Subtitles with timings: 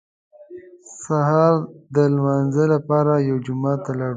[1.01, 1.55] سهار
[1.95, 4.09] د لمانځه لپاره یو جومات ته لاړو.